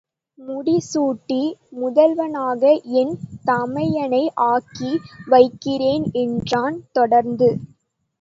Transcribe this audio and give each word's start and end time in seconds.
முடி 0.39 0.75
சூட்டி 0.83 1.41
முதல்வனாக 1.81 2.63
என் 2.93 3.13
தமையனை 3.45 4.21
ஆக்கி 4.45 4.91
வைக்கிறேன் 5.27 6.11
என்றான் 6.13 6.79
தொடர்ந்து. 6.91 7.49